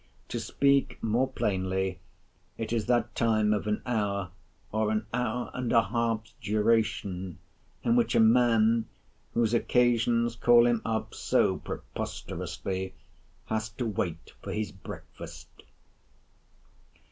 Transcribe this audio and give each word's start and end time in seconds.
To 0.29 0.39
speak 0.39 0.97
more 1.03 1.27
plainly, 1.27 1.99
it 2.57 2.73
is 2.73 2.87
that 2.87 3.13
time, 3.13 3.53
of 3.53 3.67
an 3.67 3.83
hour, 3.85 4.31
or 4.71 4.89
an 4.89 5.05
hour 5.13 5.51
and 5.53 5.71
a 5.71 5.83
half's 5.83 6.33
duration, 6.41 7.37
in 7.83 7.95
which 7.95 8.15
a 8.15 8.19
man, 8.19 8.85
whose 9.35 9.53
occasions 9.53 10.35
call 10.35 10.65
him 10.65 10.81
up 10.83 11.13
so 11.13 11.57
preposterously, 11.57 12.95
has 13.45 13.69
to 13.73 13.85
wait 13.85 14.33
for 14.41 14.51
his 14.51 14.71
breakfast. 14.71 15.49